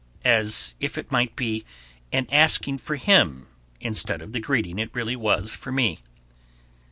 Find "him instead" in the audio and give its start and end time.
2.95-4.19